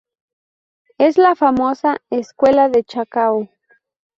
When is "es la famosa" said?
0.97-2.01